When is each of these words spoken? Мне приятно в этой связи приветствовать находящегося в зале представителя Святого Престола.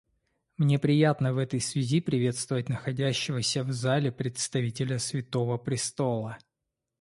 Мне 0.57 0.79
приятно 0.79 1.31
в 1.31 1.37
этой 1.37 1.59
связи 1.61 2.01
приветствовать 2.01 2.69
находящегося 2.69 3.63
в 3.63 3.71
зале 3.71 4.11
представителя 4.11 4.97
Святого 4.97 5.57
Престола. 5.59 6.39